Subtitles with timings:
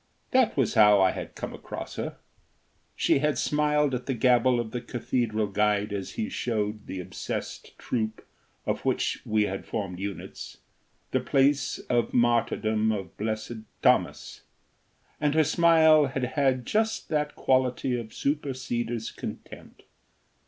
[0.31, 2.17] That was how I had come across her.
[2.95, 7.77] She had smiled at the gabble of the cathedral guide as he showed the obsessed
[7.77, 8.25] troop,
[8.65, 10.57] of which we had formed units,
[11.11, 14.41] the place of martyrdom of Blessed Thomas,
[15.19, 19.83] and her smile had had just that quality of superseder's contempt.